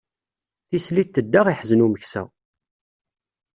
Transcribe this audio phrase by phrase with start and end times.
[0.69, 2.23] Tislit tedda iḥzen umeksa.